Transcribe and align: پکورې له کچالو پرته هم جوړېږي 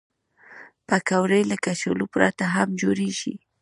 پکورې 0.87 1.41
له 1.51 1.55
کچالو 1.65 2.05
پرته 2.13 2.45
هم 2.55 2.69
جوړېږي 2.81 3.33